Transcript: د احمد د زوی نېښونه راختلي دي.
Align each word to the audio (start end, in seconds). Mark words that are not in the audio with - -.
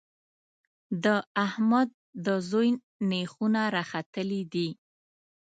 د 1.03 1.05
احمد 1.45 1.89
د 2.25 2.27
زوی 2.49 2.69
نېښونه 3.09 3.61
راختلي 3.77 4.41
دي. 4.53 4.69